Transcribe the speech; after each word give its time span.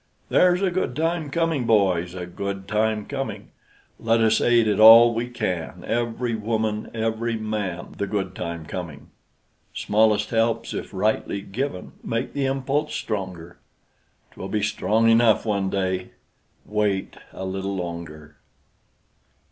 There's 0.29 0.63
a 0.63 0.71
good 0.71 0.95
time 0.95 1.29
coming, 1.29 1.65
boys, 1.65 2.15
A 2.15 2.25
good 2.25 2.67
time 2.67 3.05
coming: 3.05 3.49
Let 3.99 4.19
us 4.19 4.41
aid 4.41 4.67
it 4.67 4.79
all 4.79 5.13
we 5.13 5.29
can, 5.29 5.83
Every 5.85 6.33
woman, 6.33 6.89
every 6.91 7.37
man, 7.37 7.93
The 7.99 8.07
good 8.07 8.33
time 8.33 8.65
coming: 8.65 9.11
Smallest 9.75 10.31
helps, 10.31 10.73
if 10.73 10.91
rightly 10.91 11.41
given, 11.41 11.91
Make 12.03 12.33
the 12.33 12.47
impulse 12.47 12.95
stronger; 12.95 13.59
'T 14.31 14.41
will 14.41 14.49
be 14.49 14.63
strong 14.63 15.07
enough 15.07 15.45
one 15.45 15.69
day; 15.69 16.13
Wait 16.65 17.17
a 17.31 17.45
little 17.45 17.75
longer. 17.75 18.37